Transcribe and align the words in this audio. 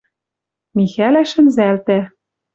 Михӓлӓ 0.77 1.23
шӹнзӓлтӓ 1.29 1.99